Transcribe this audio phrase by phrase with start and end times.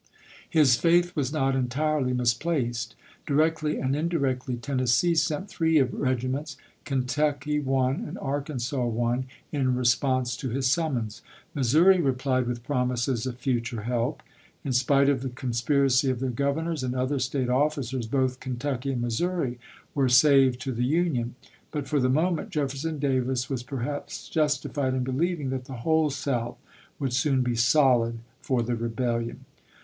[0.49, 2.95] His faith was not entirely misplaced;
[3.27, 10.49] directly and indirectly, Tennessee sent three regiments, Kentucky one, and Arkansas one, in response to
[10.49, 11.21] his summons;
[11.53, 14.23] Missouri replied with promises of future help.
[14.65, 18.93] In spite of the con spiracy of their Governors and other State officers, both Kentucky
[18.93, 19.59] and Missouri
[19.93, 21.35] were saved to the Union;
[21.69, 26.57] but for the moment Jefferson Davis was perhaps justified in believing that the whole South
[26.97, 29.45] would soon be solid for the rebellion.